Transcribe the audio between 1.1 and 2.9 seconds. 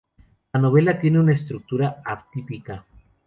una estructura atípica.